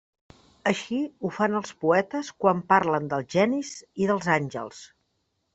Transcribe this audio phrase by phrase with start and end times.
[0.71, 3.73] Així ho fan els poetes quan parlen dels genis
[4.05, 4.85] i dels àngels.